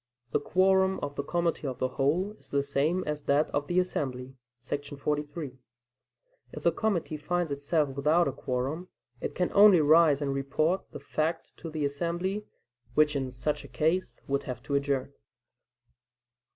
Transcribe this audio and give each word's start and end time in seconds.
The 0.31 0.39
quorum 0.39 0.99
of 1.03 1.13
the 1.15 1.21
committee 1.23 1.67
of 1.67 1.77
the 1.77 1.89
whole 1.89 2.31
is 2.39 2.49
the 2.49 2.63
same 2.63 3.03
as 3.05 3.21
that 3.25 3.51
of 3.51 3.67
the 3.67 3.79
assembly[§ 3.79 4.33
43]. 4.99 5.59
If 6.53 6.63
the 6.63 6.71
committee 6.71 7.17
finds 7.17 7.51
itself 7.51 7.89
without 7.89 8.27
a 8.27 8.31
quorum, 8.31 8.87
it 9.19 9.35
can 9.35 9.51
only 9.53 9.79
rise 9.79 10.19
and 10.19 10.33
report 10.33 10.89
the 10.91 10.99
fact 10.99 11.55
to 11.57 11.69
the 11.69 11.85
assembly, 11.85 12.47
which 12.95 13.15
in 13.15 13.29
such 13.29 13.63
a 13.63 13.67
case 13.67 14.19
would 14.27 14.41
have 14.45 14.63
to 14.63 14.73
adjourn. 14.73 15.13